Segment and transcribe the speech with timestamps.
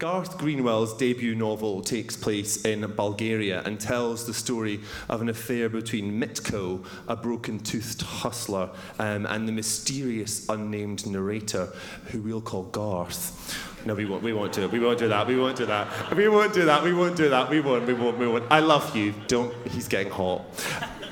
[0.00, 4.80] Garth Greenwell's debut novel takes place in Bulgaria and tells the story
[5.10, 11.68] of an affair between Mitko, a broken toothed hustler, um, and the mysterious unnamed narrator,
[12.06, 13.54] who we'll call Garth.
[13.84, 14.22] No, we won't.
[14.22, 14.72] We won't do it.
[14.72, 15.26] We won't do that.
[15.26, 16.16] We won't do that.
[16.16, 16.82] We won't do that.
[16.82, 17.50] We won't do that.
[17.50, 17.86] We won't.
[17.86, 18.16] We won't.
[18.16, 18.44] We won't.
[18.50, 19.12] I love you.
[19.26, 19.54] Don't.
[19.68, 20.46] He's getting hot.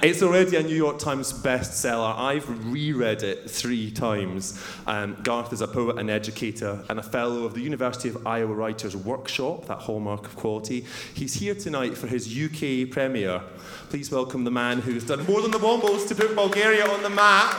[0.01, 2.17] It's already a New York Times bestseller.
[2.17, 4.63] I've reread it three times.
[4.87, 8.55] Um, Garth is a poet and educator and a fellow of the University of Iowa
[8.55, 10.85] Writers Workshop, that hallmark of quality.
[11.15, 13.43] He's here tonight for his UK premiere.
[13.91, 17.11] Please welcome the man who's done more than the Wombles to put Bulgaria on the
[17.11, 17.55] map,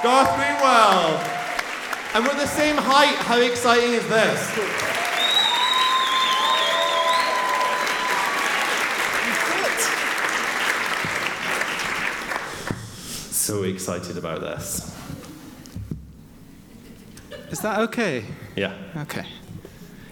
[0.00, 1.18] Garth Greenwell.
[2.14, 3.16] And we're the same height.
[3.16, 4.91] How exciting is this?
[13.42, 14.96] So excited about this.
[17.50, 18.24] Is that okay?
[18.56, 18.74] Yeah.
[18.98, 19.26] Okay.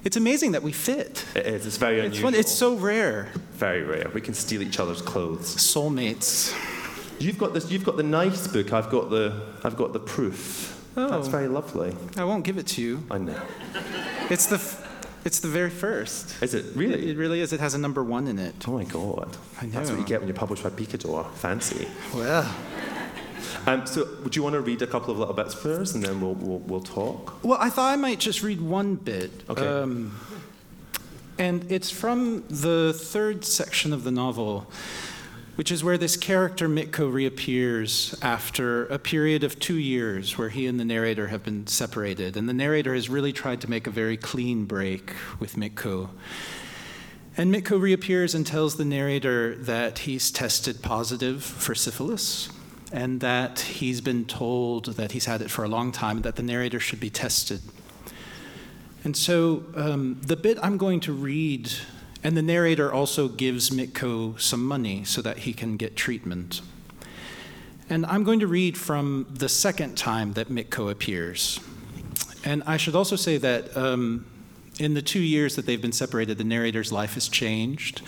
[0.05, 1.25] It's amazing that we fit.
[1.35, 1.67] It is.
[1.67, 2.31] It's very It's, unusual.
[2.31, 2.35] fun.
[2.41, 3.29] it's so rare.
[3.53, 4.11] very rare.
[4.15, 5.55] We can steal each other's clothes.
[5.57, 6.55] Soulmates.
[7.19, 7.71] You've got this.
[7.71, 8.73] You've got the nice book.
[8.73, 9.41] I've got the.
[9.63, 10.77] I've got the proof.
[10.97, 11.09] Oh.
[11.09, 11.95] That's very lovely.
[12.17, 13.03] I won't give it to you.
[13.11, 13.41] I know.
[14.31, 16.43] It's the, f- it's the very first.
[16.43, 17.11] Is it It, really?
[17.11, 17.53] it really is.
[17.53, 18.55] It has a number one in it.
[18.67, 19.37] Oh my god.
[19.61, 19.73] I know.
[19.73, 21.31] That's what you get when you're published by Picador.
[21.35, 21.87] Fancy.
[22.15, 22.43] Well,
[23.67, 26.21] Um, so, would you want to read a couple of little bits first, and then
[26.21, 27.43] we'll we'll, we'll talk?
[27.45, 29.31] well, I thought I might just read one bit.
[29.49, 29.67] Okay.
[29.67, 30.19] Um,
[31.41, 34.71] and it's from the third section of the novel,
[35.57, 40.67] which is where this character Mitko reappears after a period of two years where he
[40.67, 42.37] and the narrator have been separated.
[42.37, 46.11] And the narrator has really tried to make a very clean break with Mitko.
[47.39, 52.51] And Mitko reappears and tells the narrator that he's tested positive for syphilis
[52.93, 56.43] and that he's been told that he's had it for a long time that the
[56.43, 57.61] narrator should be tested.
[59.05, 61.73] And so um, the bit I'm going to read,
[62.23, 66.61] and the narrator also gives Mitko some money so that he can get treatment.
[67.89, 71.61] And I'm going to read from the second time that Mitko appears.
[72.45, 74.27] And I should also say that um,
[74.79, 78.03] in the two years that they've been separated, the narrator's life has changed,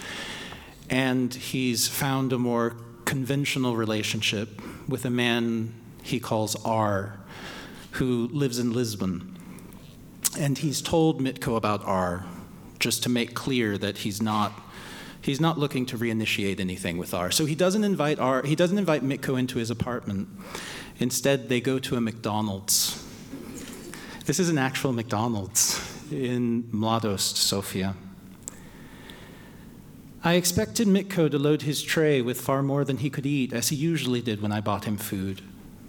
[0.88, 7.18] and he's found a more conventional relationship with a man he calls R,
[7.92, 9.36] who lives in Lisbon.
[10.38, 12.24] And he's told Mitko about R,
[12.78, 14.52] just to make clear that he's not
[15.20, 17.30] he's not looking to reinitiate anything with R.
[17.30, 18.42] So he doesn't invite R.
[18.42, 20.28] He doesn't invite Mitko into his apartment.
[20.98, 23.02] Instead, they go to a McDonald's.
[24.26, 25.80] This is an actual McDonald's
[26.10, 27.94] in Mladost, Sofia.
[30.24, 33.70] I expected Mitko to load his tray with far more than he could eat, as
[33.70, 35.42] he usually did when I bought him food.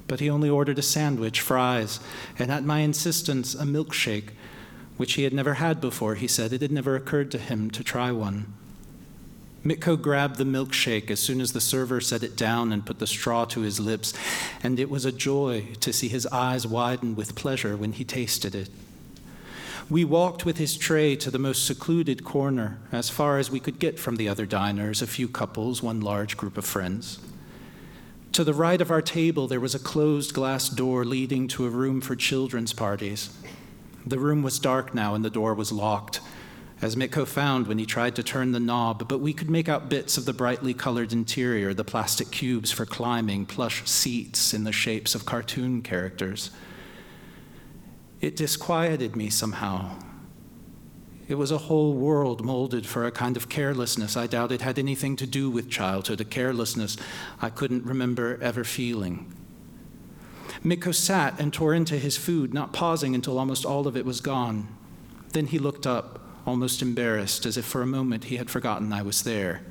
[0.08, 2.00] But he only ordered a sandwich, fries,
[2.40, 4.30] and at my insistence, a milkshake,
[4.98, 6.16] which he had never had before.
[6.16, 8.52] He said it had never occurred to him to try one.
[9.64, 13.08] Mitko grabbed the milkshake as soon as the server set it down and put the
[13.08, 14.14] straw to his lips,
[14.64, 18.56] and it was a joy to see his eyes widen with pleasure when he tasted
[18.56, 18.70] it.
[19.90, 23.80] We walked with his tray to the most secluded corner, as far as we could
[23.80, 27.20] get from the other diners, a few couples, one large group of friends.
[28.32, 31.70] To the right of our table, there was a closed glass door leading to a
[31.70, 33.38] room for children's parties.
[34.06, 36.22] The room was dark now, and the door was locked,
[36.82, 39.90] as Mitko found when he tried to turn the knob, but we could make out
[39.90, 44.72] bits of the brightly colored interior, the plastic cubes for climbing, plush seats in the
[44.72, 46.52] shapes of cartoon characters.
[48.24, 49.98] It disquieted me somehow.
[51.28, 54.80] It was a whole world molded for a kind of carelessness I doubt it had
[54.80, 56.96] anything to do with childhood, a carelessness
[57.42, 59.34] I couldn't remember ever feeling.
[60.64, 64.22] Mitko sat and tore into his food, not pausing until almost all of it was
[64.22, 64.70] gone.
[65.34, 69.02] Then he looked up, almost embarrassed, as if for a moment he had forgotten I
[69.02, 69.64] was there.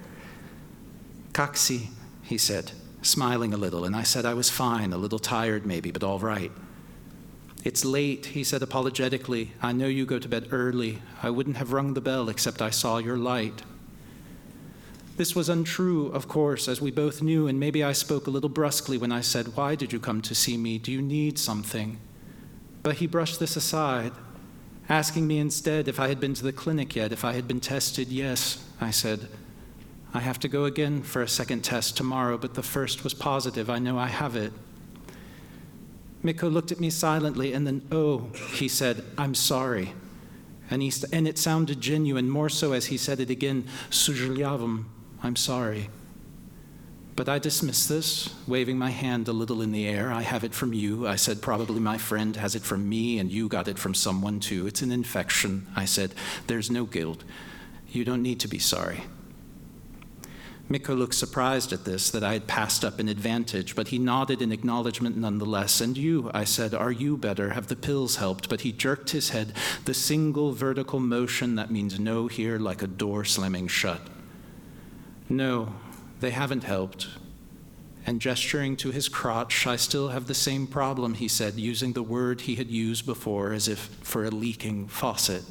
[1.32, 1.86] Kaksi,
[2.22, 5.90] he said, smiling a little, and I said I was fine, a little tired maybe,
[5.90, 6.52] but all right.
[7.64, 9.52] It's late, he said apologetically.
[9.62, 11.00] I know you go to bed early.
[11.22, 13.62] I wouldn't have rung the bell except I saw your light.
[15.16, 18.48] This was untrue, of course, as we both knew, and maybe I spoke a little
[18.48, 20.78] brusquely when I said, Why did you come to see me?
[20.78, 21.98] Do you need something?
[22.82, 24.12] But he brushed this aside,
[24.88, 27.60] asking me instead if I had been to the clinic yet, if I had been
[27.60, 28.08] tested.
[28.08, 29.28] Yes, I said.
[30.14, 33.70] I have to go again for a second test tomorrow, but the first was positive.
[33.70, 34.52] I know I have it.
[36.24, 39.92] Mitko looked at me silently, and then, oh, he said, I'm sorry.
[40.70, 44.84] And, he, and it sounded genuine, more so as he said it again, Sujulyavam,
[45.22, 45.88] I'm sorry.
[47.14, 50.10] But I dismiss this, waving my hand a little in the air.
[50.12, 51.06] I have it from you.
[51.06, 54.40] I said, probably my friend has it from me, and you got it from someone
[54.40, 54.66] too.
[54.66, 55.66] It's an infection.
[55.76, 56.14] I said,
[56.46, 57.22] there's no guilt.
[57.88, 59.04] You don't need to be sorry.
[60.72, 64.40] Mitko looked surprised at this, that I had passed up an advantage, but he nodded
[64.40, 65.82] in acknowledgement nonetheless.
[65.82, 67.50] And you, I said, are you better?
[67.50, 68.48] Have the pills helped?
[68.48, 69.52] But he jerked his head,
[69.84, 74.00] the single vertical motion that means no here, like a door slamming shut.
[75.28, 75.74] No,
[76.20, 77.08] they haven't helped.
[78.06, 82.02] And gesturing to his crotch, I still have the same problem, he said, using the
[82.02, 85.44] word he had used before as if for a leaking faucet.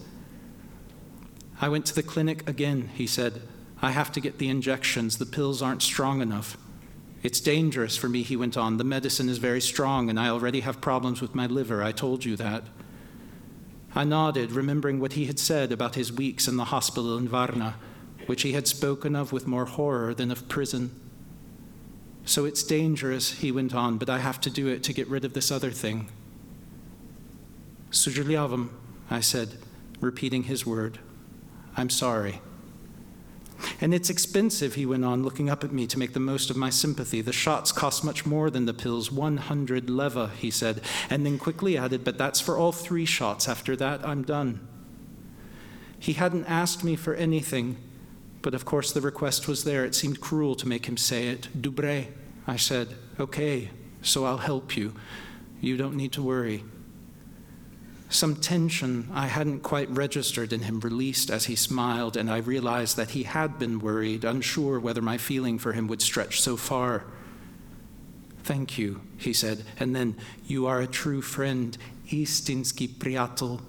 [1.61, 3.41] I went to the clinic again, he said.
[3.81, 5.17] I have to get the injections.
[5.17, 6.57] The pills aren't strong enough.
[7.23, 8.77] It's dangerous for me, he went on.
[8.77, 11.83] The medicine is very strong, and I already have problems with my liver.
[11.83, 12.63] I told you that.
[13.93, 17.75] I nodded, remembering what he had said about his weeks in the hospital in Varna
[18.25, 20.91] which he had spoken of with more horror than of prison.
[22.25, 25.25] So it's dangerous, he went on, but I have to do it to get rid
[25.25, 26.09] of this other thing.
[27.89, 28.69] Sujulyavam,
[29.09, 29.57] I said,
[29.99, 30.99] repeating his word.
[31.75, 32.41] I'm sorry.
[33.79, 36.57] And it's expensive, he went on, looking up at me to make the most of
[36.57, 37.21] my sympathy.
[37.21, 41.77] The shots cost much more than the pills, 100 leva, he said, and then quickly
[41.77, 43.47] added, but that's for all three shots.
[43.47, 44.67] After that, I'm done.
[45.99, 47.77] He hadn't asked me for anything,
[48.41, 49.85] but of course, the request was there.
[49.85, 51.47] It seemed cruel to make him say it.
[51.55, 52.07] Dubre,
[52.47, 53.69] I said, okay,
[54.01, 54.95] so I'll help you.
[55.59, 56.63] You don't need to worry.
[58.11, 62.97] Some tension I hadn't quite registered in him released as he smiled, and I realized
[62.97, 67.05] that he had been worried, unsure whether my feeling for him would stretch so far.
[68.43, 71.77] Thank you, he said, and then, You are a true friend,
[72.09, 73.61] Istinsky Priatel.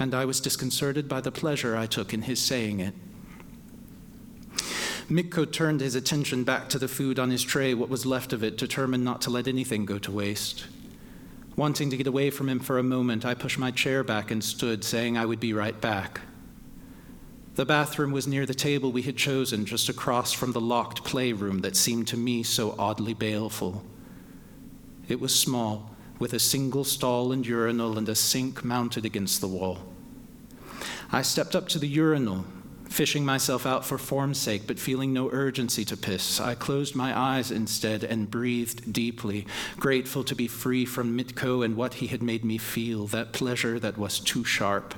[0.00, 2.94] And I was disconcerted by the pleasure I took in his saying it.
[5.08, 8.42] Mitko turned his attention back to the food on his tray, what was left of
[8.42, 10.64] it, determined not to let anything go to waste.
[11.54, 14.42] Wanting to get away from him for a moment, I pushed my chair back and
[14.42, 16.22] stood, saying I would be right back.
[17.56, 21.60] The bathroom was near the table we had chosen, just across from the locked playroom
[21.60, 23.84] that seemed to me so oddly baleful.
[25.08, 29.48] It was small, with a single stall and urinal and a sink mounted against the
[29.48, 29.80] wall.
[31.10, 32.46] I stepped up to the urinal,
[32.92, 36.40] fishing myself out for form's sake, but feeling no urgency to piss.
[36.40, 39.46] I closed my eyes instead and breathed deeply,
[39.78, 43.78] grateful to be free from Mitko and what he had made me feel, that pleasure
[43.80, 44.94] that was too sharp.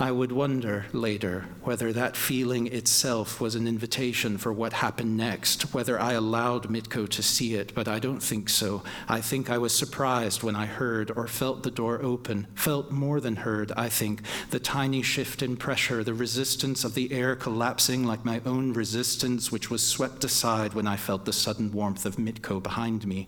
[0.00, 5.74] I would wonder later whether that feeling itself was an invitation for what happened next,
[5.74, 8.84] whether I allowed Mitko to see it, but I don't think so.
[9.08, 13.20] I think I was surprised when I heard or felt the door open, felt more
[13.20, 18.04] than heard, I think, the tiny shift in pressure, the resistance of the air collapsing
[18.04, 22.18] like my own resistance, which was swept aside when I felt the sudden warmth of
[22.18, 23.26] Mitko behind me.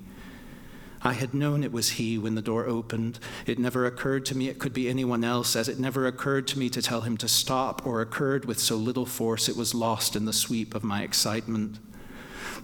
[1.03, 3.19] I had known it was he when the door opened.
[3.47, 6.59] It never occurred to me it could be anyone else, as it never occurred to
[6.59, 10.15] me to tell him to stop, or occurred with so little force it was lost
[10.15, 11.79] in the sweep of my excitement.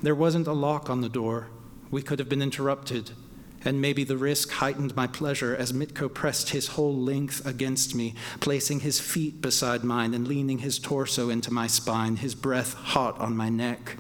[0.03, 1.49] There wasn't a lock on the door.
[1.91, 3.13] We could have been interrupted,
[3.65, 8.15] and maybe the risk heightened my pleasure as Mitko pressed his whole length against me,
[8.41, 13.19] placing his feet beside mine and leaning his torso into my spine, his breath hot
[13.19, 13.97] on my neck.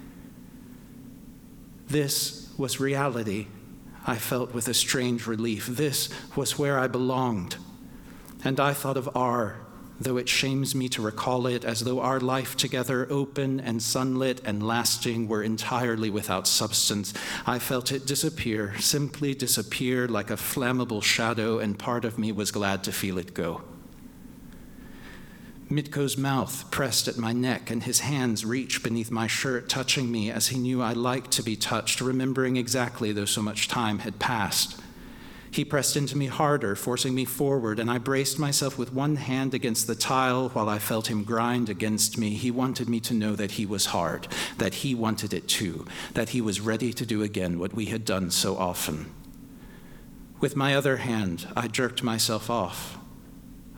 [1.89, 3.47] This was reality
[4.07, 5.67] I felt with a strange relief.
[5.67, 7.57] This was where I belonged.
[8.45, 9.57] And I thought of R,
[10.01, 14.41] though it shames me to recall it, as though our life together, open and sunlit
[14.45, 17.15] and lasting, were entirely without substance.
[17.47, 22.53] I felt it disappear, simply disappear like a flammable shadow, and part of me was
[22.53, 23.63] glad to feel it go.
[25.71, 30.31] Mitko's mouth pressed at my neck, and his hands reached beneath my shirt, touching me
[30.31, 34.21] as he knew I liked to be touched, remembering exactly, though so much time had
[34.21, 34.81] passed.
[35.51, 39.55] He pressed into me harder, forcing me forward, and I braced myself with one hand
[39.55, 42.31] against the tile while I felt him grind against me.
[42.35, 46.29] He wanted me to know that he was hard, that he wanted it too, that
[46.29, 49.13] he was ready to do again what we had done so often.
[50.39, 52.99] With my other hand, I jerked myself off.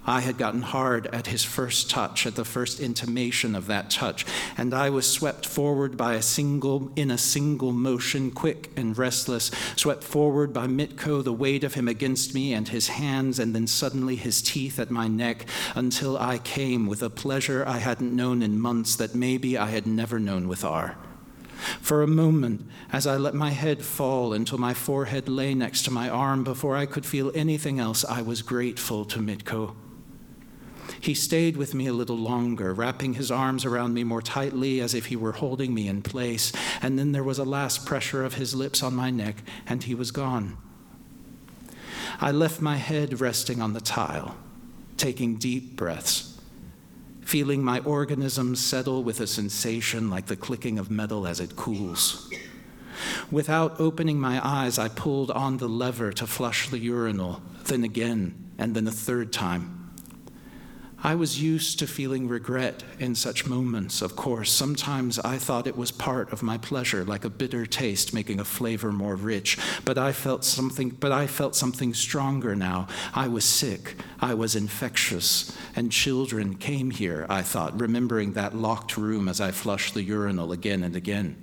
[0.09, 4.25] I had gotten hard at his first touch, at the first intimation of that touch,
[4.57, 9.51] and I was swept forward by a single, in a single motion, quick and restless,
[9.77, 13.67] swept forward by Mitko, the weight of him against me, and his hands, and then
[13.67, 18.41] suddenly his teeth at my neck, until I came with a pleasure I hadn't known
[18.41, 20.97] in months that maybe I had never known with R.
[21.83, 25.91] For a moment, as I let my head fall until my forehead lay next to
[25.91, 29.75] my arm before I could feel anything else, I was grateful to Mitko.
[31.01, 34.95] He stayed with me a little longer, wrapping his arms around me more tightly as
[34.95, 36.53] if he were holding me in place,
[36.83, 39.37] and then there was a last pressure of his lips on my neck,
[39.67, 40.57] and he was gone.
[42.21, 44.37] I left my head resting on the tile,
[44.97, 46.41] taking deep breaths,
[47.21, 52.29] feeling my organism settle with a sensation like the clicking of metal as it cools.
[53.31, 58.35] Without opening my eyes, I pulled on the lever to flush the urinal, then again,
[58.59, 59.78] and then a third time.
[61.01, 64.51] I was used to feeling regret in such moments, of course.
[64.51, 68.45] Sometimes I thought it was part of my pleasure, like a bitter taste making a
[68.45, 69.57] flavor more rich.
[69.85, 72.89] But I felt something but I felt something stronger now.
[73.15, 73.95] I was sick.
[74.21, 75.57] I was infectious.
[75.77, 80.51] And children came here, I thought, remembering that locked room as I flushed the urinal
[80.51, 81.37] again and again.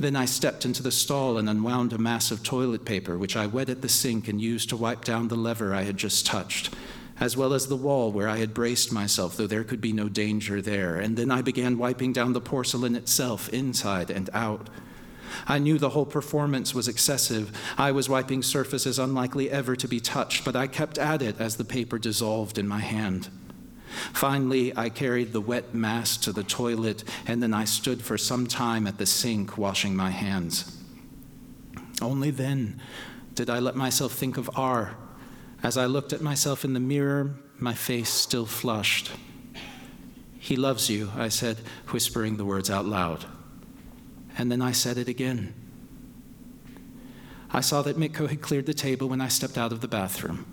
[0.00, 3.46] Then I stepped into the stall and unwound a mass of toilet paper, which I
[3.46, 6.74] wet at the sink and used to wipe down the lever I had just touched
[7.20, 10.08] as well as the wall where I had braced myself, though there could be no
[10.08, 10.96] danger there.
[10.96, 14.68] And then I began wiping down the porcelain itself, inside and out.
[15.46, 17.56] I knew the whole performance was excessive.
[17.78, 21.56] I was wiping surfaces unlikely ever to be touched, but I kept at it as
[21.56, 23.28] the paper dissolved in my hand.
[24.12, 28.46] Finally, I carried the wet mass to the toilet, and then I stood for some
[28.46, 30.78] time at the sink washing my hands.
[32.00, 32.80] Only then
[33.34, 34.96] did I let myself think of R
[35.62, 39.12] as I looked at myself in the mirror, my face still flushed.
[40.38, 43.24] He loves you, I said, whispering the words out loud.
[44.36, 45.54] And then I said it again.
[47.50, 50.46] I saw that Mitko had cleared the table when I stepped out of the bathroom.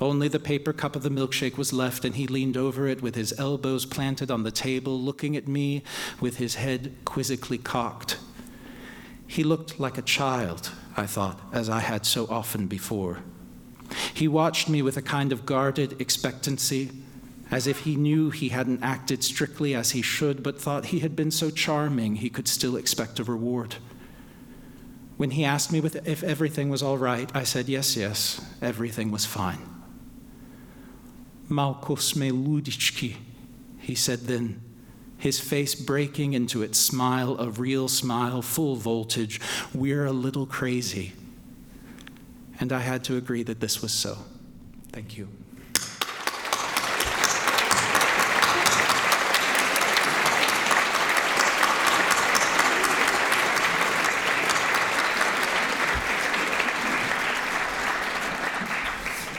[0.00, 3.16] Only the paper cup of the milkshake was left, and he leaned over it with
[3.16, 5.82] his elbows planted on the table, looking at me
[6.20, 8.18] with his head quizzically cocked.
[9.26, 13.20] He looked like a child, I thought, as I had so often before.
[14.14, 16.90] He watched me with a kind of guarded expectancy,
[17.50, 21.14] as if he knew he hadn't acted strictly as he should, but thought he had
[21.14, 23.76] been so charming he could still expect a reward.
[25.16, 29.24] When he asked me if everything was all right, I said, Yes, yes, everything was
[29.24, 29.58] fine.
[31.48, 33.16] Malkos me ludichki,
[33.78, 34.60] he said then,
[35.16, 39.40] his face breaking into its smile, a real smile, full voltage.
[39.72, 41.12] We're a little crazy
[42.60, 44.18] and I had to agree that this was so.
[44.92, 45.28] Thank you.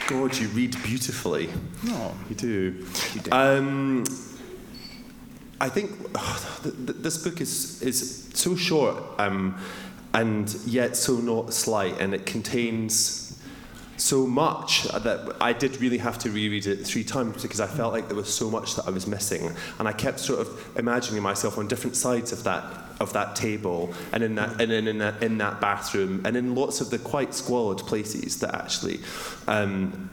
[0.08, 1.50] God, you read beautifully.
[1.88, 2.86] Oh, you do.
[3.14, 3.30] You do.
[3.30, 4.04] Um,
[5.60, 8.96] I think oh, th- th- this book is is so short.
[9.18, 9.58] Um,
[10.18, 13.40] and yet so not slight, and it contains
[13.96, 17.92] so much that I did really have to reread it three times because I felt
[17.92, 21.22] like there was so much that I was missing, and I kept sort of imagining
[21.22, 22.64] myself on different sides of that
[22.98, 26.56] of that table, and in that and in, in that in that bathroom, and in
[26.56, 28.98] lots of the quite squalid places that actually.
[29.46, 30.10] Um,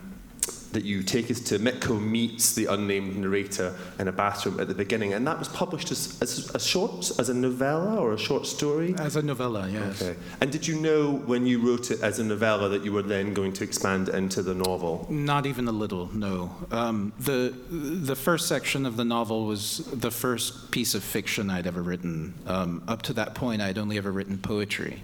[0.75, 4.75] that you take us to Mitko meets the unnamed narrator in a bathroom at the
[4.75, 8.45] beginning, and that was published as, as a short, as a novella or a short
[8.45, 8.93] story.
[8.99, 10.01] As a novella, yes.
[10.01, 10.19] Okay.
[10.41, 13.33] And did you know when you wrote it as a novella that you were then
[13.33, 15.07] going to expand into the novel?
[15.09, 16.53] Not even a little, no.
[16.71, 21.67] Um, the the first section of the novel was the first piece of fiction I'd
[21.67, 22.33] ever written.
[22.45, 25.03] Um, up to that point, I'd only ever written poetry.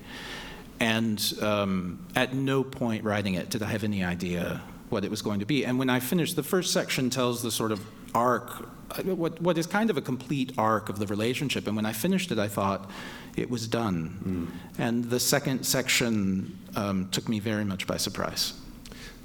[0.81, 4.61] And um, at no point writing it did I have any idea
[4.91, 5.65] what it was going to be.
[5.65, 7.81] And when I finished, the first section tells the sort of
[8.13, 11.67] arc, uh, what, what is kind of a complete arc of the relationship.
[11.67, 12.89] And when I finished it, I thought
[13.35, 14.49] it was done.
[14.77, 14.79] Mm.
[14.79, 18.53] And the second section um, took me very much by surprise.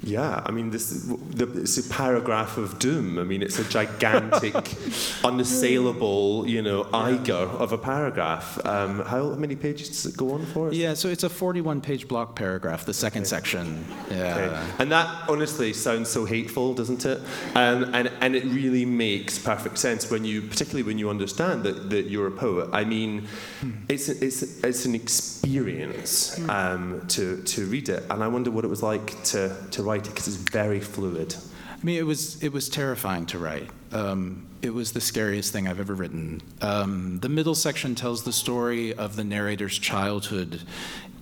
[0.03, 3.17] Yeah, I mean, this the, it's a paragraph of doom.
[3.17, 4.53] I mean, it's a gigantic,
[5.23, 8.63] unassailable, you know, Eiger of a paragraph.
[8.63, 10.71] Um, how many pages does it go on for?
[10.71, 13.29] Yeah, so it's a 41-page block paragraph, the second okay.
[13.29, 13.85] section.
[14.11, 14.71] Yeah, okay.
[14.79, 17.19] and that honestly sounds so hateful, doesn't it?
[17.55, 21.89] Um, and and it really makes perfect sense when you, particularly when you understand that,
[21.89, 22.69] that you're a poet.
[22.71, 23.27] I mean,
[23.61, 23.71] hmm.
[23.89, 26.49] it's it's it's an experience hmm.
[26.51, 30.05] um, to to read it, and I wonder what it was like to to write
[30.07, 31.35] it because it's very fluid.
[31.71, 33.69] I mean, it was it was terrifying to write.
[33.91, 36.41] Um, it was the scariest thing I've ever written.
[36.61, 40.61] Um, the middle section tells the story of the narrator's childhood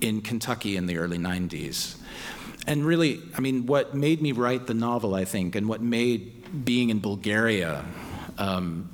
[0.02, 1.98] in Kentucky in the early '90s,
[2.68, 6.66] and really, I mean, what made me write the novel, I think, and what made
[6.66, 7.84] being in Bulgaria
[8.38, 8.90] um,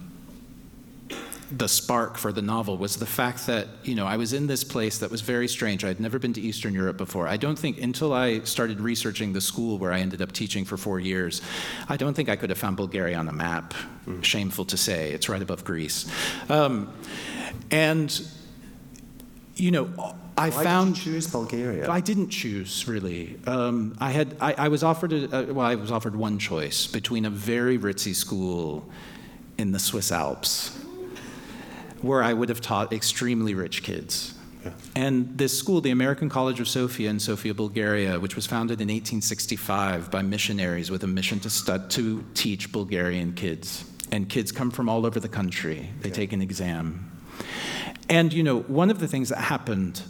[1.52, 4.64] the spark for the novel was the fact that you know I was in this
[4.64, 5.84] place that was very strange.
[5.84, 7.28] I had never been to Eastern Europe before.
[7.28, 10.78] I don't think until I started researching the school where I ended up teaching for
[10.78, 11.42] four years,
[11.90, 13.74] I don't think I could have found Bulgaria on a map.
[14.08, 14.24] Mm.
[14.24, 16.10] Shameful to say, it's right above Greece,
[16.50, 16.92] um,
[17.70, 18.22] and
[19.56, 20.16] you know.
[20.38, 21.92] I Why found did you choose Bulgaria.
[21.92, 23.38] I didn't choose really.
[23.46, 27.26] Um, I had I, I, was offered a, well, I was offered one choice between
[27.26, 28.90] a very ritzy school
[29.58, 30.82] in the Swiss Alps
[32.02, 34.34] where I would have taught extremely rich kids.
[34.64, 34.72] Yeah.
[34.96, 38.88] And this school, the American College of Sofia in Sofia, Bulgaria, which was founded in
[38.88, 43.86] 1865 by missionaries with a mission to, stud- to teach Bulgarian kids.
[44.12, 45.90] And kids come from all over the country.
[46.02, 46.16] They yeah.
[46.16, 47.12] take an exam.
[48.10, 50.02] And, you know, one of the things that happened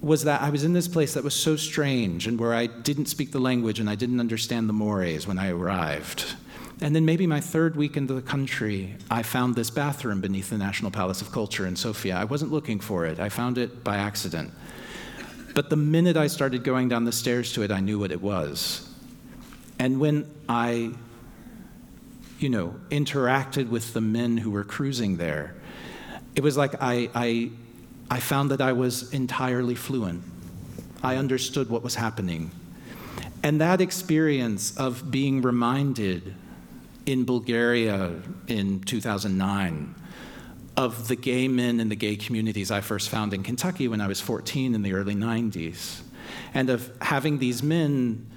[0.00, 3.06] was that I was in this place that was so strange and where I didn't
[3.06, 6.34] speak the language and I didn't understand the mores when I arrived.
[6.82, 10.56] And then maybe my third week into the country, I found this bathroom beneath the
[10.56, 12.16] National Palace of Culture in Sofia.
[12.16, 14.50] I wasn't looking for it, I found it by accident.
[15.54, 18.22] But the minute I started going down the stairs to it, I knew what it
[18.22, 18.88] was.
[19.78, 20.92] And when I,
[22.38, 25.54] you know, interacted with the men who were cruising there,
[26.34, 27.50] it was like I, I,
[28.10, 30.22] I found that I was entirely fluent.
[31.02, 32.52] I understood what was happening.
[33.42, 36.34] And that experience of being reminded
[37.10, 38.12] in Bulgaria
[38.46, 39.94] in 2009
[40.76, 44.06] of the gay men and the gay communities I first found in Kentucky when I
[44.06, 46.02] was 14 in the early 90s,
[46.54, 48.30] and of having these men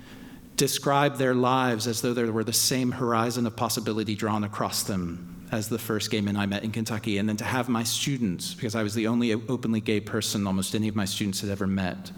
[0.57, 5.45] describe their lives as though there were the same horizon of possibility drawn across them
[5.51, 8.55] as the first gay men I met in Kentucky, and then to have my students,
[8.55, 11.67] because I was the only openly gay person almost any of my students had ever
[11.67, 12.11] met,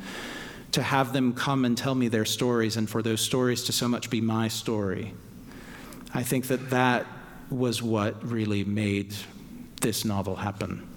[0.71, 3.89] to have them come and tell me their stories, and for those stories to so
[3.89, 5.13] much be my story
[6.15, 7.05] I think that that
[7.49, 9.13] was what really made
[9.81, 10.87] this novel happen.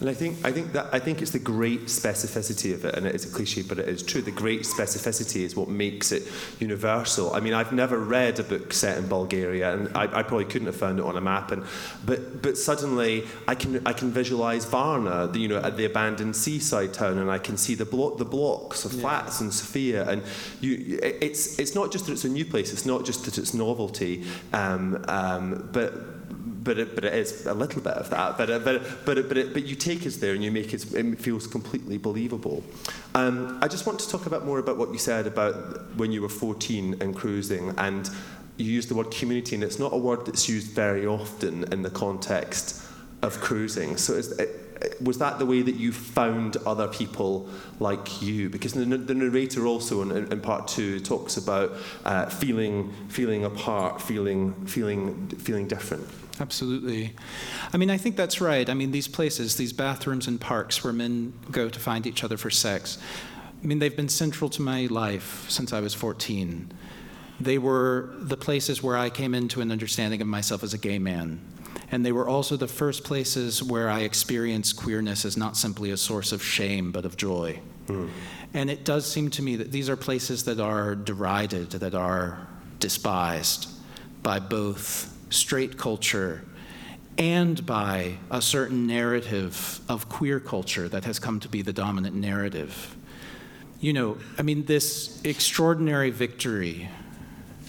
[0.00, 3.06] And I think, I think that I think it's the great specificity of it, and
[3.06, 4.22] it is a cliche, but it is true.
[4.22, 6.22] The great specificity is what makes it
[6.58, 7.34] universal.
[7.34, 10.66] I mean, I've never read a book set in Bulgaria, and I, I probably couldn't
[10.66, 11.52] have found it on a map.
[11.52, 11.64] And
[12.04, 16.36] but but suddenly I can I can visualize Varna, the, you know, at the abandoned
[16.36, 19.46] seaside town, and I can see the block the blocks of flats yeah.
[19.46, 20.22] in Sofia, and
[20.60, 22.72] you it's it's not just that it's a new place.
[22.72, 26.19] It's not just that it's novelty, um, um, but
[26.62, 28.36] but it, but it is a little bit of that.
[28.36, 31.20] But but but but it, but you take us there and you make it, it
[31.20, 32.62] feels completely believable.
[33.14, 36.12] Um, I just want to talk a bit more about what you said about when
[36.12, 38.08] you were 14 and cruising, and
[38.56, 41.82] you used the word community, and it's not a word that's used very often in
[41.82, 42.82] the context
[43.22, 43.96] of cruising.
[43.96, 44.40] So is,
[45.00, 48.48] was that the way that you found other people like you?
[48.48, 51.72] Because the, the narrator also in, in, part two talks about
[52.04, 56.06] uh, feeling feeling apart, feeling feeling feeling different.
[56.40, 57.14] Absolutely.
[57.72, 58.68] I mean, I think that's right.
[58.68, 62.38] I mean, these places, these bathrooms and parks where men go to find each other
[62.38, 62.98] for sex,
[63.62, 66.72] I mean, they've been central to my life since I was 14.
[67.38, 70.98] They were the places where I came into an understanding of myself as a gay
[70.98, 71.40] man.
[71.92, 75.96] And they were also the first places where I experienced queerness as not simply a
[75.96, 77.60] source of shame, but of joy.
[77.86, 78.08] Mm.
[78.54, 82.46] And it does seem to me that these are places that are derided, that are
[82.78, 83.68] despised
[84.22, 86.42] by both straight culture
[87.16, 92.14] and by a certain narrative of queer culture that has come to be the dominant
[92.14, 92.96] narrative.
[93.80, 96.88] You know, I mean, this extraordinary victory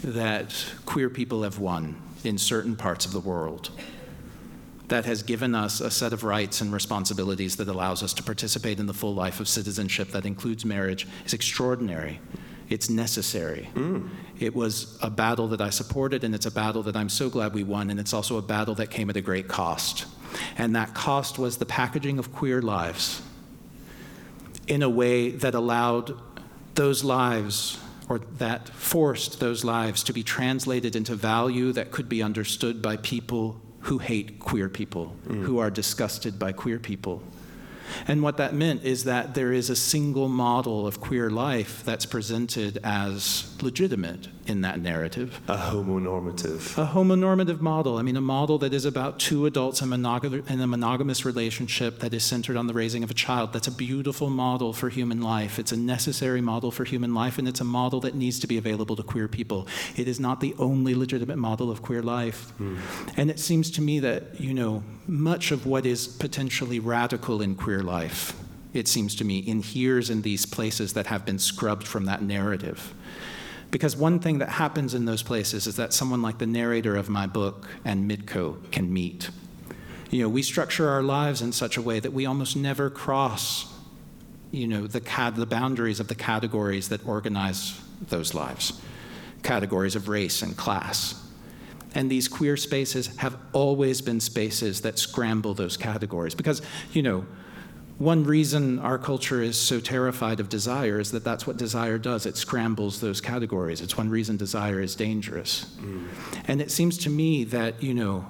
[0.04, 3.69] that queer people have won in certain parts of the world
[4.91, 8.78] that has given us a set of rights and responsibilities that allows us to participate
[8.78, 12.19] in the full life of citizenship that includes marriage is extraordinary.
[12.72, 13.70] It's necessary.
[13.76, 14.10] Mm.
[14.40, 17.54] It was a battle that I supported, and it's a battle that I'm so glad
[17.54, 20.06] we won, and it's also a battle that came at a great cost.
[20.58, 23.22] And that cost was the packaging of queer lives
[24.68, 26.18] in a way that allowed
[26.76, 32.24] those lives or that forced those lives to be translated into value that could be
[32.24, 35.44] understood by people who hate queer people, mm.
[35.44, 37.22] who are disgusted by queer people.
[38.08, 42.06] And what that meant is that there is a single model of queer life that's
[42.06, 45.42] presented as legitimate in that narrative.
[45.48, 46.78] A homonormative.
[46.78, 47.98] A homonormative model.
[47.98, 52.00] I mean, a model that is about two adults in, monog- in a monogamous relationship
[52.00, 53.54] that is centered on the raising of a child.
[53.54, 55.58] That's a beautiful model for human life.
[55.58, 58.58] It's a necessary model for human life, and it's a model that needs to be
[58.58, 59.68] available to queer people.
[59.96, 62.52] It is not the only legitimate model of queer life.
[62.60, 62.78] Mm.
[63.18, 67.56] And it seems to me that, you know, much of what is potentially radical in
[67.56, 68.34] queer life,
[68.74, 72.94] it seems to me, inheres in these places that have been scrubbed from that narrative.
[73.72, 77.10] Because one thing that happens in those places is that someone like the narrator of
[77.10, 79.30] my book and Mitko can meet.
[80.10, 83.74] You know, we structure our lives in such a way that we almost never cross,
[84.52, 85.00] you know, the,
[85.36, 87.80] the boundaries of the categories that organize
[88.10, 88.82] those lives,
[89.42, 91.16] categories of race and class.
[91.96, 96.36] And these queer spaces have always been spaces that scramble those categories.
[96.36, 97.26] Because, you know,
[98.02, 102.26] one reason our culture is so terrified of desire is that that's what desire does.
[102.26, 103.80] It scrambles those categories.
[103.80, 105.66] It's one reason desire is dangerous.
[105.80, 106.08] Mm.
[106.48, 108.26] And it seems to me that, you know,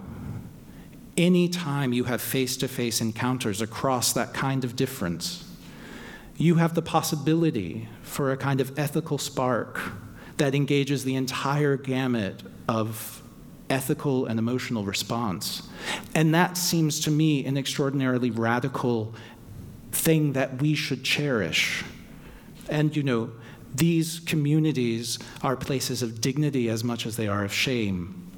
[1.15, 5.49] any time you have face to face encounters across that kind of difference,
[6.36, 9.79] you have the possibility for a kind of ethical spark
[10.36, 13.23] that engages the entire gamut of
[13.69, 15.69] ethical and emotional response.
[16.13, 19.15] And that seems to me an extraordinarily radical
[19.91, 21.84] thing that we should cherish.
[22.69, 23.32] And, you know,
[23.73, 28.32] these communities are places of dignity as much as they are of shame.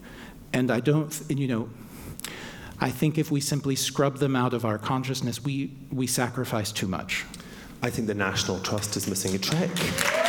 [0.52, 1.70] And I don't, and, you know,
[2.80, 6.88] I think if we simply scrub them out of our consciousness, we, we sacrifice too
[6.88, 7.26] much.
[7.82, 10.23] I think the National Trust is missing a trick.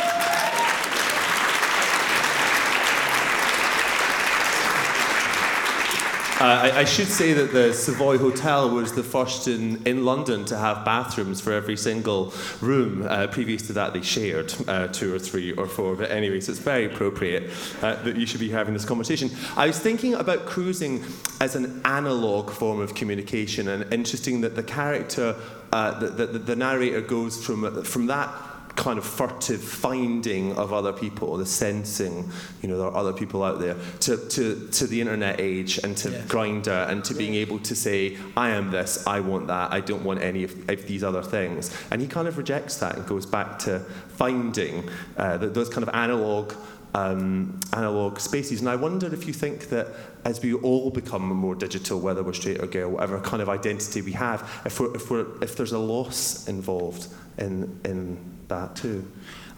[6.37, 10.43] Uh, I, I, should say that the Savoy Hotel was the first in, in London
[10.45, 13.07] to have bathrooms for every single room.
[13.07, 15.95] Uh, previous to that, they shared uh, two or three or four.
[15.95, 19.31] But anyway, so it's very appropriate uh, that you should be having this conversation.
[19.55, 21.05] I was thinking about cruising
[21.39, 25.37] as an analog form of communication, and interesting that the character,
[25.71, 28.29] uh, the, the, the narrator goes from, from that
[28.75, 32.29] kind of furtive finding of other people, the sensing,
[32.61, 35.95] you know, there are other people out there, to, to, to the internet age and
[35.97, 36.25] to yes.
[36.27, 37.17] Grindr and to yeah.
[37.17, 40.69] being able to say, I am this, I want that, I don't want any of,
[40.69, 41.75] of these other things.
[41.91, 45.93] And he kind of rejects that and goes back to finding uh, those kind of
[45.93, 46.53] analog.
[46.93, 48.61] Um, analog spaces.
[48.61, 49.87] And I wonder if you think that
[50.23, 53.49] as we all become more digital, whether we're straight or gay, or whatever kind of
[53.49, 57.07] identity we have, if, we're, if, we're, if there's a loss involved
[57.37, 59.11] in, in that too.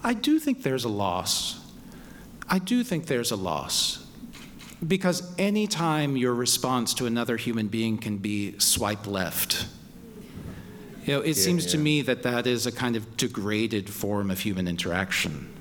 [0.03, 1.59] I do think there's a loss.
[2.49, 4.05] I do think there's a loss.
[4.85, 9.65] Because anytime your response to another human being can be swipe left,
[11.05, 11.71] you know, it yeah, seems yeah.
[11.71, 15.53] to me that that is a kind of degraded form of human interaction.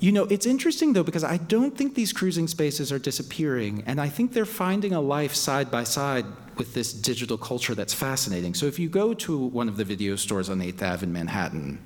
[0.00, 4.00] You know, it's interesting though, because I don't think these cruising spaces are disappearing, and
[4.00, 6.24] I think they're finding a life side by side
[6.56, 8.54] with this digital culture that's fascinating.
[8.54, 11.78] So if you go to one of the video stores on 8th Ave in Manhattan,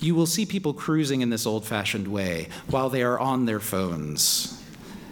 [0.00, 3.60] you will see people cruising in this old fashioned way while they are on their
[3.60, 4.56] phones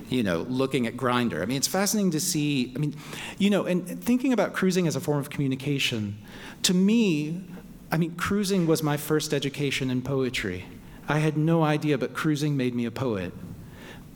[0.09, 1.43] you know, looking at Grindr.
[1.43, 2.73] I mean, it's fascinating to see.
[2.77, 2.95] I mean,
[3.39, 6.19] you know, and thinking about cruising as a form of communication,
[6.63, 7.43] to me,
[7.91, 10.67] I mean, cruising was my first education in poetry.
[11.09, 13.33] I had no idea, but cruising made me a poet.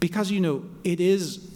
[0.01, 1.51] Because, you know, it is,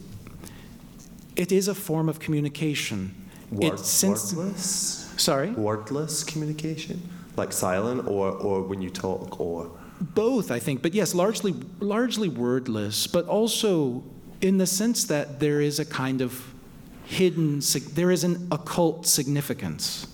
[1.37, 3.15] it is a form of communication.
[3.51, 5.15] Word, since, wordless?
[5.17, 5.51] Sorry?
[5.51, 7.09] Wordless communication?
[7.37, 9.71] Like silent or, or when you talk or?
[10.01, 10.83] Both i think.
[10.83, 14.03] But yes largely largely wordless but also
[14.41, 16.53] in the sense that there is a kind of
[17.05, 17.61] hidden
[17.95, 20.07] there is an occult significance.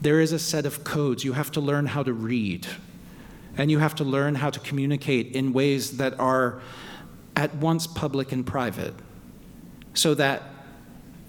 [0.00, 1.24] There is a set of codes.
[1.24, 2.66] You have to learn how to read
[3.56, 6.60] and you have to learn how to communicate in ways that are
[7.34, 8.94] at once public and private
[9.94, 10.42] so that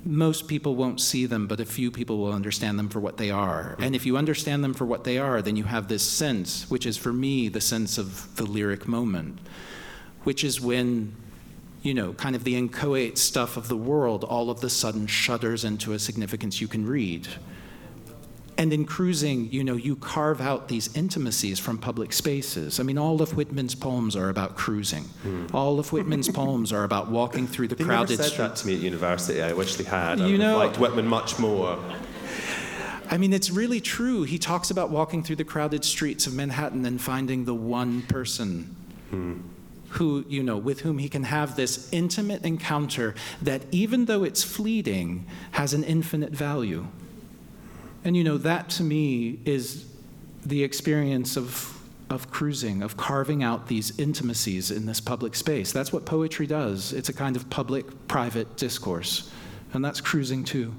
[0.05, 3.29] most people won't see them, but a few people will understand them for what they
[3.29, 3.75] are.
[3.79, 6.85] And if you understand them for what they are, then you have this sense, which
[6.85, 9.39] is for me the sense of the lyric moment,
[10.23, 11.15] which is when,
[11.81, 15.63] you know, kind of the inchoate stuff of the world all of the sudden shudders
[15.63, 17.27] into a significance you can read.
[18.59, 22.79] And in cruising, you know, you carve out these intimacies from public spaces.
[22.79, 25.03] I mean, all of Whitman's poems are about cruising.
[25.23, 25.53] Mm.
[25.53, 28.31] All of Whitman's poems are about walking through the they crowded streets.
[28.31, 29.41] They never said that to me at university.
[29.43, 30.19] I wish they had.
[30.21, 31.77] I you know, liked Whitman much more.
[33.09, 34.23] I mean, it's really true.
[34.23, 38.75] He talks about walking through the crowded streets of Manhattan and finding the one person
[39.11, 39.41] mm.
[39.91, 44.43] who, you know, with whom he can have this intimate encounter that, even though it's
[44.43, 46.87] fleeting, has an infinite value.
[48.03, 49.85] And you know, that to me is
[50.45, 51.77] the experience of,
[52.09, 55.71] of cruising, of carving out these intimacies in this public space.
[55.71, 56.93] That's what poetry does.
[56.93, 59.31] It's a kind of public private discourse.
[59.73, 60.73] And that's cruising too.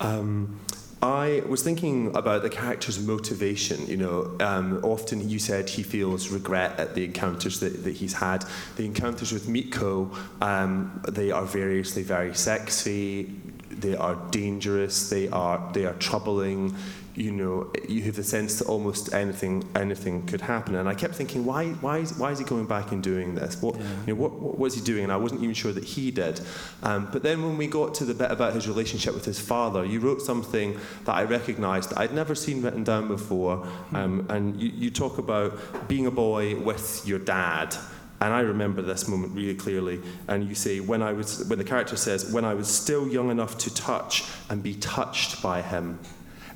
[0.00, 0.58] Um,
[1.02, 3.86] I was thinking about the character's motivation.
[3.86, 8.12] You know, um, often you said he feels regret at the encounters that, that he's
[8.12, 8.44] had.
[8.76, 13.32] The encounters with Mitko, um, they are variously very sexy,
[13.80, 16.74] they are dangerous, they are, they are troubling,
[17.14, 20.74] you know, you have the sense that almost anything anything could happen.
[20.76, 23.60] And I kept thinking, why why is, why is he going back and doing this?
[23.60, 23.82] What yeah.
[24.06, 25.04] you know, what, what was he doing?
[25.04, 26.40] And I wasn't even sure that he did.
[26.82, 29.84] Um, but then when we got to the bit about his relationship with his father,
[29.84, 33.58] you wrote something that I recognised that I'd never seen written down before.
[33.58, 33.96] Hmm.
[33.96, 37.76] Um, and you, you talk about being a boy with your dad.
[38.22, 40.00] And I remember this moment really clearly.
[40.28, 43.32] And you say, when I was, when the character says, when I was still young
[43.32, 45.98] enough to touch and be touched by him.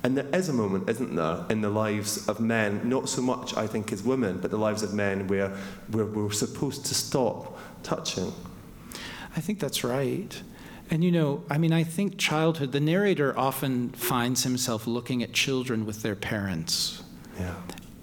[0.01, 3.57] And there is a moment, isn't there, in the lives of men, not so much,
[3.57, 5.57] I think, as women, but the lives of men where
[5.91, 8.31] we're, we're supposed to stop touching.
[9.35, 10.41] I think that's right.
[10.89, 15.33] And you know, I mean, I think childhood, the narrator often finds himself looking at
[15.33, 17.03] children with their parents.
[17.37, 17.55] Yeah.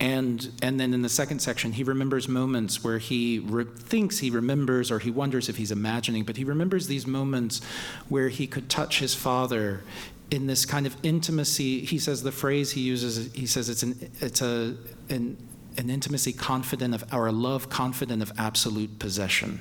[0.05, 4.29] And, and then in the second section, he remembers moments where he re- thinks he
[4.29, 7.63] remembers or he wonders if he's imagining, but he remembers these moments
[8.11, 9.83] where he could touch his father
[10.31, 11.87] in this kind of intimacy.
[11.87, 14.77] He says the phrase he uses, he says it's an, it's a,
[15.09, 15.39] an,
[15.79, 19.59] an intimacy confident of, our love confident of absolute possession.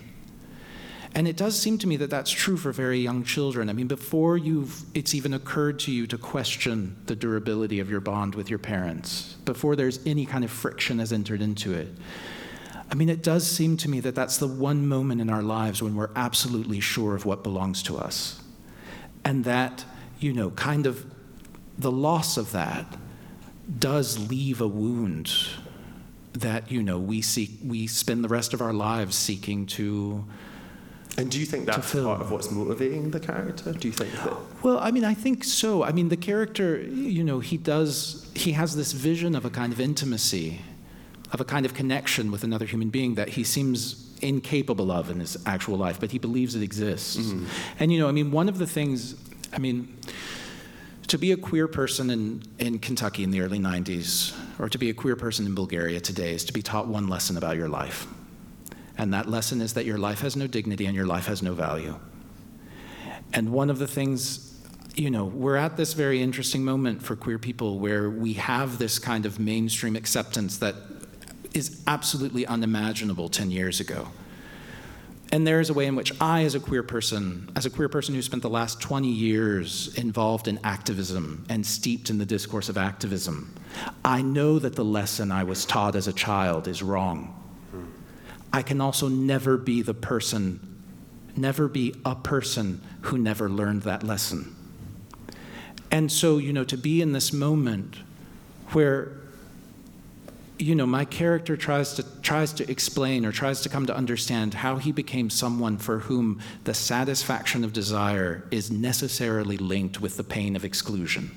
[1.15, 3.69] And it does seem to me that that's true for very young children.
[3.69, 7.99] I mean, before you've, it's even occurred to you to question the durability of your
[7.99, 11.89] bond with your parents, before there's any kind of friction has entered into it.
[12.89, 15.83] I mean, it does seem to me that that's the one moment in our lives
[15.83, 18.41] when we're absolutely sure of what belongs to us.
[19.23, 19.85] And that
[20.23, 21.05] you know, kind of
[21.77, 22.85] the loss of that
[23.79, 25.31] does leave a wound
[26.33, 30.25] that, you know, we seek, we spend the rest of our lives seeking to.
[31.17, 33.71] And do you think that's part of what's motivating the character?
[33.71, 34.35] Do you think that?
[34.63, 35.83] Well, I mean, I think so.
[35.83, 39.71] I mean, the character, you know, he does, he has this vision of a kind
[39.71, 40.61] of intimacy,
[41.31, 45.19] of a kind of connection with another human being that he seems incapable of in
[45.19, 47.17] his actual life, but he believes it exists.
[47.17, 47.45] Mm-hmm.
[47.79, 49.15] And, you know, I mean, one of the things
[49.53, 49.95] I mean,
[51.07, 54.89] to be a queer person in, in Kentucky in the early 90s, or to be
[54.89, 58.07] a queer person in Bulgaria today, is to be taught one lesson about your life.
[59.03, 61.53] And that lesson is that your life has no dignity and your life has no
[61.53, 61.99] value.
[63.33, 64.57] And one of the things,
[64.95, 68.99] you know, we're at this very interesting moment for queer people where we have this
[68.99, 70.75] kind of mainstream acceptance that
[71.53, 74.07] is absolutely unimaginable 10 years ago.
[75.33, 77.89] And there is a way in which I, as a queer person, as a queer
[77.89, 82.69] person who spent the last 20 years involved in activism and steeped in the discourse
[82.69, 83.53] of activism,
[84.05, 87.42] I know that the lesson I was taught as a child is wrong.
[88.53, 90.83] I can also never be the person,
[91.35, 94.55] never be a person who never learned that lesson.
[95.91, 97.97] And so, you know, to be in this moment
[98.69, 99.11] where
[100.59, 104.53] you know, my character tries to, tries to explain or tries to come to understand
[104.53, 110.23] how he became someone for whom the satisfaction of desire is necessarily linked with the
[110.23, 111.31] pain of exclusion.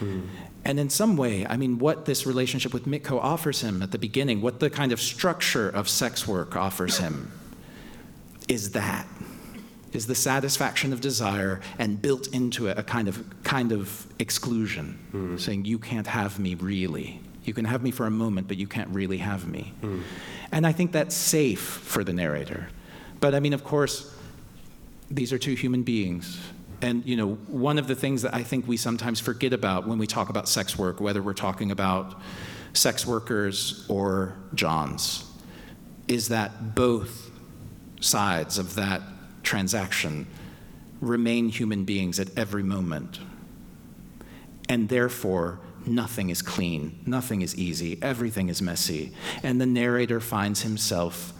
[0.00, 0.22] Hmm.
[0.66, 3.98] And in some way, I mean, what this relationship with Mitko offers him at the
[3.98, 7.30] beginning, what the kind of structure of sex work offers him,
[8.48, 9.06] is that
[9.92, 14.98] is the satisfaction of desire and built into it a kind of kind of exclusion,
[15.12, 15.36] hmm.
[15.36, 17.20] saying you can't have me really.
[17.44, 19.72] You can have me for a moment, but you can't really have me.
[19.80, 20.02] Mm.
[20.50, 22.68] And I think that's safe for the narrator.
[23.20, 24.12] But I mean, of course,
[25.12, 26.40] these are two human beings.
[26.86, 29.98] And you know, one of the things that I think we sometimes forget about when
[29.98, 32.14] we talk about sex work, whether we're talking about
[32.74, 35.24] sex workers or Johns,
[36.06, 37.32] is that both
[38.00, 39.02] sides of that
[39.42, 40.28] transaction
[41.00, 43.18] remain human beings at every moment.
[44.68, 49.12] And therefore, nothing is clean, nothing is easy, everything is messy.
[49.42, 51.32] And the narrator finds himself,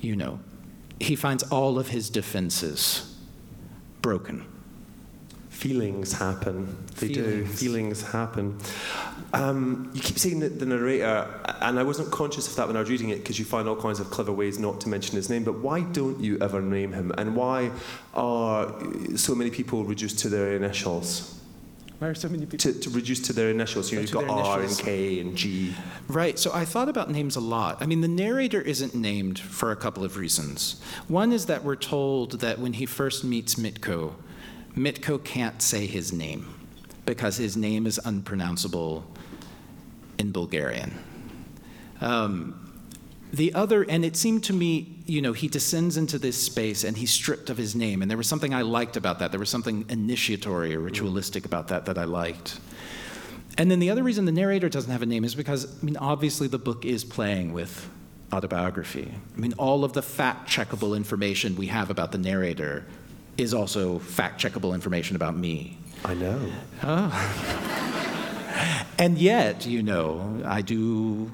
[0.00, 0.38] you know,
[1.00, 3.16] he finds all of his defenses
[4.02, 4.44] broken.
[5.58, 6.76] Feelings happen.
[7.00, 7.50] They Feelings.
[7.50, 7.56] do.
[7.56, 8.56] Feelings happen.
[9.32, 11.26] Um, you keep saying that the narrator,
[11.60, 13.74] and I wasn't conscious of that when I was reading it because you find all
[13.74, 16.92] kinds of clever ways not to mention his name, but why don't you ever name
[16.92, 17.10] him?
[17.18, 17.72] And why
[18.14, 18.72] are
[19.16, 21.40] so many people reduced to their initials?
[21.98, 22.72] Why are so many people?
[22.72, 23.90] To, to reduce to their initials.
[23.90, 25.74] You you've got R and K and G.
[26.06, 26.38] Right.
[26.38, 27.82] So I thought about names a lot.
[27.82, 30.80] I mean, the narrator isn't named for a couple of reasons.
[31.08, 34.14] One is that we're told that when he first meets Mitko,
[34.78, 36.54] Mitko can't say his name
[37.04, 39.04] because his name is unpronounceable
[40.18, 40.96] in Bulgarian.
[42.00, 42.64] Um,
[43.32, 46.96] the other, and it seemed to me, you know, he descends into this space and
[46.96, 48.00] he's stripped of his name.
[48.00, 49.32] And there was something I liked about that.
[49.32, 52.60] There was something initiatory or ritualistic about that that I liked.
[53.58, 55.96] And then the other reason the narrator doesn't have a name is because, I mean,
[55.96, 57.90] obviously the book is playing with
[58.32, 59.12] autobiography.
[59.36, 62.86] I mean, all of the fact checkable information we have about the narrator
[63.38, 65.78] is also fact checkable information about me.
[66.04, 66.52] I know.
[66.82, 67.64] Oh.
[68.98, 71.30] And yet, you know, I do,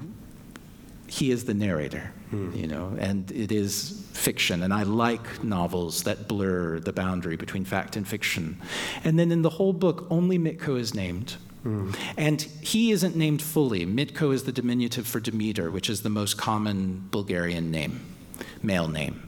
[1.07, 2.55] he is the narrator, hmm.
[2.55, 4.61] you know, and it is fiction.
[4.61, 8.61] And I like novels that blur the boundary between fact and fiction.
[9.03, 11.37] And then in the whole book, only Mitko is named.
[11.63, 11.91] Hmm.
[12.17, 13.83] And he isn't named fully.
[13.87, 18.05] Mitko is the diminutive for Dimitar, which is the most common Bulgarian name,
[18.61, 19.27] male name.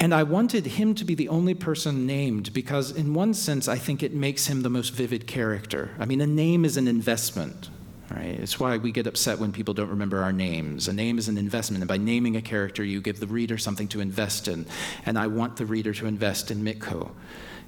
[0.00, 3.76] And I wanted him to be the only person named because, in one sense, I
[3.76, 5.92] think it makes him the most vivid character.
[5.98, 7.70] I mean, a name is an investment,
[8.10, 8.38] right?
[8.38, 10.88] It's why we get upset when people don't remember our names.
[10.88, 13.88] A name is an investment, and by naming a character, you give the reader something
[13.88, 14.66] to invest in.
[15.06, 17.12] And I want the reader to invest in Mitko.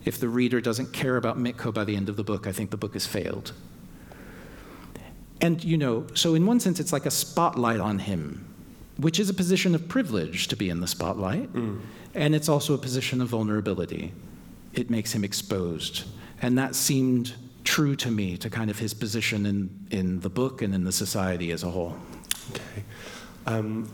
[0.05, 2.71] If the reader doesn't care about Mitko by the end of the book, I think
[2.71, 3.53] the book has failed.
[5.41, 8.47] And, you know, so in one sense, it's like a spotlight on him,
[8.97, 11.53] which is a position of privilege to be in the spotlight.
[11.53, 11.81] Mm.
[12.17, 14.13] And it's also a position of vulnerability.
[14.73, 16.05] It makes him exposed.
[16.43, 20.63] And that seemed true to me to kind of his position in, in the book
[20.63, 21.97] and in the society as a whole.
[22.51, 22.83] Okay.
[23.47, 23.89] Um,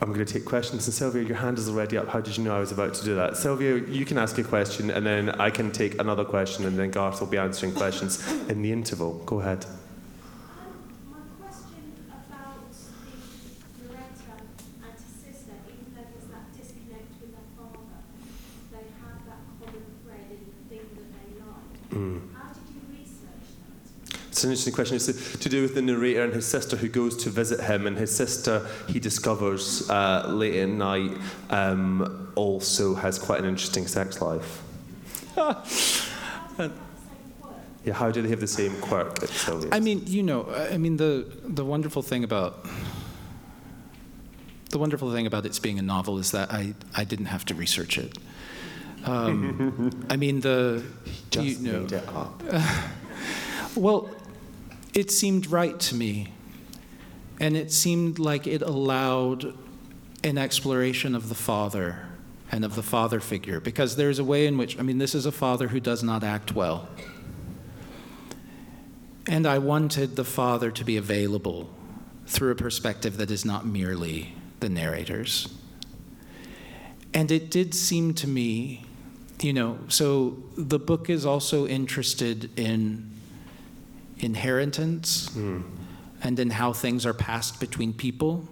[0.00, 0.86] I'm going to take questions.
[0.86, 2.08] And Sylvia, your hand is already up.
[2.08, 3.36] How did you know I was about to do that?
[3.36, 6.90] Sylvia, you can ask a question, and then I can take another question, and then
[6.90, 9.14] Garth will be answering questions in the interval.
[9.24, 9.66] Go ahead.
[11.10, 12.58] My question about
[13.78, 17.98] the Loretta and her sister, even though there's that disconnect with their father,
[18.72, 21.72] they have that common thread in the thing that they like.
[22.34, 23.48] How did you research
[24.10, 24.20] that?
[24.34, 24.96] It's an interesting question.
[24.96, 27.96] It's to do with the narrator and his sister who goes to visit him, and
[27.96, 31.12] his sister, he discovers uh, late at night,
[31.50, 34.60] um, also has quite an interesting sex life.
[37.86, 39.18] Yeah, how do they have the same quirk?
[39.70, 42.64] I mean, you know, I mean the the wonderful thing about
[44.70, 47.54] the wonderful thing about its being a novel is that I I didn't have to
[47.54, 48.16] research it.
[49.04, 50.82] Um, I mean the
[51.30, 52.42] just you know, made it up.
[53.76, 54.08] Well,
[54.94, 56.32] it seemed right to me.
[57.40, 59.54] And it seemed like it allowed
[60.22, 62.06] an exploration of the father
[62.50, 63.60] and of the father figure.
[63.60, 66.22] Because there's a way in which, I mean, this is a father who does not
[66.22, 66.88] act well.
[69.26, 71.70] And I wanted the father to be available
[72.26, 75.52] through a perspective that is not merely the narrator's.
[77.12, 78.84] And it did seem to me,
[79.40, 83.13] you know, so the book is also interested in
[84.18, 85.62] inheritance hmm.
[86.22, 88.48] and in how things are passed between people.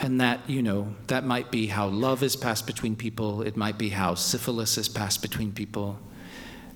[0.00, 3.78] And that, you know, that might be how love is passed between people, it might
[3.78, 5.98] be how syphilis is passed between people,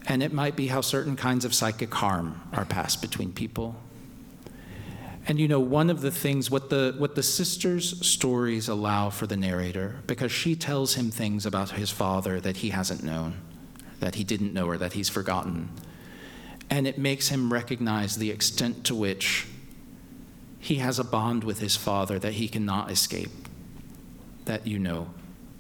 [0.07, 3.77] and it might be how certain kinds of psychic harm are passed between people.
[5.27, 9.27] And you know, one of the things, what the, what the sisters' stories allow for
[9.27, 13.35] the narrator, because she tells him things about his father that he hasn't known,
[14.01, 15.69] that he didn't know, or that he's forgotten.
[16.71, 19.47] And it makes him recognize the extent to which
[20.61, 23.31] he has a bond with his father that he cannot escape.
[24.45, 25.11] That, you know,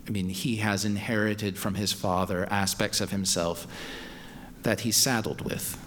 [0.06, 3.66] I mean, he has inherited from his father aspects of himself
[4.62, 5.78] that he's saddled with.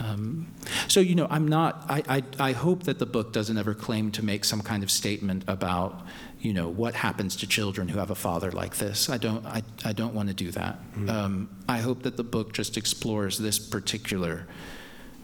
[0.00, 0.48] Um,
[0.88, 4.10] so, you know, I'm not, I, I, I hope that the book doesn't ever claim
[4.12, 6.02] to make some kind of statement about,
[6.40, 9.08] you know, what happens to children who have a father like this.
[9.08, 10.78] I don't, I, I don't want to do that.
[11.08, 14.46] Um, I hope that the book just explores this particular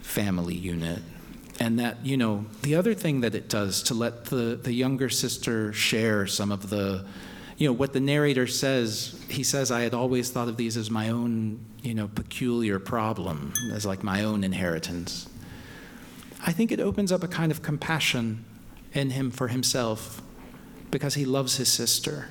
[0.01, 1.01] family unit.
[1.61, 5.09] And that, you know, the other thing that it does to let the, the younger
[5.09, 7.05] sister share some of the,
[7.57, 10.90] you know, what the narrator says, he says, I had always thought of these as
[10.90, 15.29] my own, you know, peculiar problem, as like my own inheritance.
[16.44, 18.44] I think it opens up a kind of compassion
[18.94, 20.22] in him for himself
[20.92, 22.28] because he loves his sister.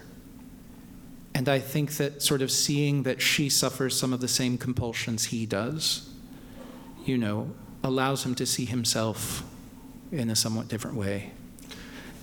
[1.33, 5.25] And I think that sort of seeing that she suffers some of the same compulsions
[5.25, 6.09] he does,
[7.03, 7.51] you know,
[7.83, 9.43] allows him to see himself
[10.11, 11.31] in a somewhat different way.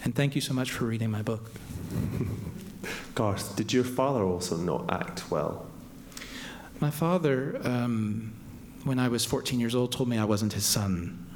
[0.05, 1.51] And thank you so much for reading my book.
[3.15, 5.67] Garth, did your father also not act well?
[6.79, 8.33] My father, um,
[8.85, 11.28] when I was 14 years old, told me I wasn't his son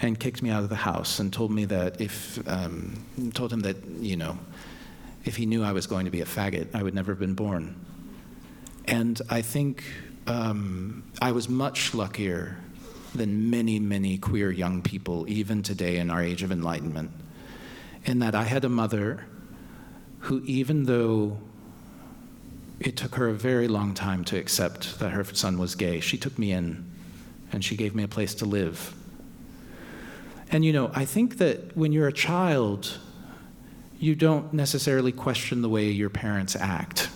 [0.00, 3.60] and kicked me out of the house and told me that if, um, told him
[3.60, 4.38] that, you know,
[5.24, 7.34] if he knew I was going to be a faggot, I would never have been
[7.34, 7.74] born.
[8.86, 9.84] And I think
[10.26, 12.58] um, I was much luckier
[13.14, 17.10] than many, many queer young people, even today in our age of enlightenment,
[18.04, 19.26] in that I had a mother
[20.20, 21.38] who, even though
[22.80, 26.16] it took her a very long time to accept that her son was gay, she
[26.16, 26.88] took me in
[27.52, 28.94] and she gave me a place to live.
[30.50, 32.98] And you know, I think that when you're a child,
[33.98, 37.10] you don't necessarily question the way your parents act.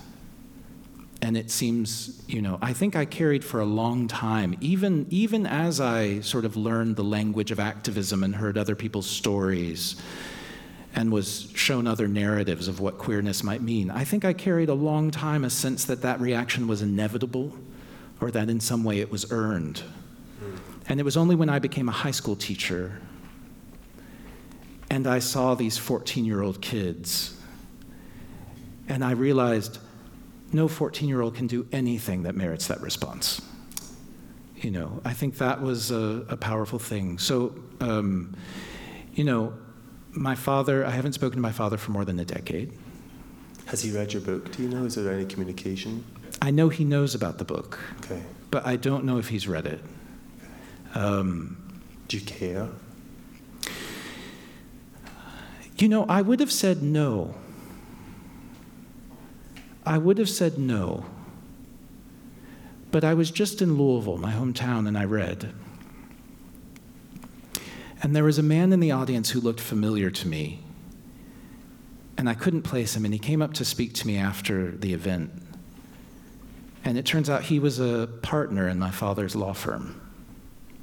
[1.22, 5.46] and it seems, you know, I think I carried for a long time, even, even
[5.46, 9.94] as I sort of learned the language of activism and heard other people's stories
[10.96, 13.88] and was shown other narratives of what queerness might mean.
[13.88, 17.52] I think I carried a long time a sense that that reaction was inevitable
[18.20, 19.78] or that in some way it was earned.
[20.40, 20.56] Hmm.
[20.88, 23.00] And it was only when I became a high school teacher
[24.92, 27.34] and I saw these 14 year old kids
[28.88, 29.78] and I realized
[30.52, 33.40] no 14 year old can do anything that merits that response.
[34.56, 37.18] You know, I think that was a, a powerful thing.
[37.18, 38.36] So, um,
[39.14, 39.54] you know,
[40.10, 42.70] my father, I haven't spoken to my father for more than a decade.
[43.66, 44.52] Has he read your book?
[44.52, 44.84] Do you know?
[44.84, 46.04] Is there any communication?
[46.42, 48.22] I know he knows about the book, Okay.
[48.50, 49.80] but I don't know if he's read it.
[50.94, 52.68] Um, Do you care?
[55.82, 57.34] You know, I would have said no.
[59.84, 61.06] I would have said no.
[62.92, 65.52] But I was just in Louisville, my hometown, and I read.
[68.00, 70.60] And there was a man in the audience who looked familiar to me.
[72.16, 74.92] And I couldn't place him, and he came up to speak to me after the
[74.92, 75.32] event.
[76.84, 80.00] And it turns out he was a partner in my father's law firm,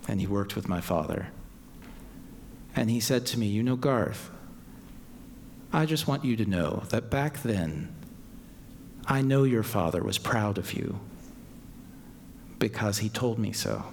[0.10, 1.28] and he worked with my father.
[2.76, 4.32] And he said to me, You know, Garth,
[5.72, 7.94] I just want you to know that back then,
[9.06, 11.00] I know your father was proud of you
[12.58, 13.84] because he told me so.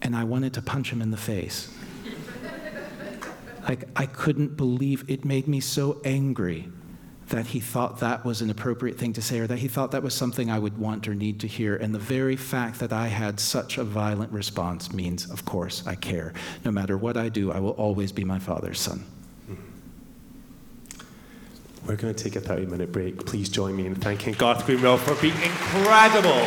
[0.00, 1.72] And I wanted to punch him in the face.
[3.68, 6.68] like, I couldn't believe it made me so angry
[7.28, 10.02] that he thought that was an appropriate thing to say or that he thought that
[10.02, 11.76] was something I would want or need to hear.
[11.76, 15.94] And the very fact that I had such a violent response means, of course, I
[15.94, 16.32] care.
[16.64, 19.04] No matter what I do, I will always be my father's son.
[21.86, 23.24] We're going to take a 30 minute break.
[23.24, 26.44] Please join me in thanking Garth Greenwell for being incredible.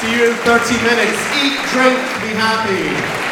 [0.00, 1.18] See you in 30 minutes.
[1.40, 3.23] Eat, drink, be happy.